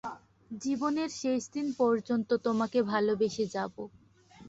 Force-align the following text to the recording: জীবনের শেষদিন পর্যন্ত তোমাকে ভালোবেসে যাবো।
জীবনের 0.51 1.09
শেষদিন 1.19 1.67
পর্যন্ত 1.79 2.29
তোমাকে 2.45 2.79
ভালোবেসে 2.91 3.45
যাবো। 3.47 3.83